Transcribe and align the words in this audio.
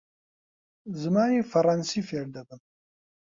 زمانی 1.01 1.39
فەڕەنسی 1.51 2.05
فێر 2.09 2.27
دەبم. 2.35 2.61